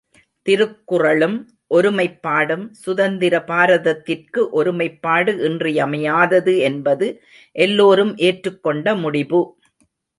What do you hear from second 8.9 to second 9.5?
முடிபு.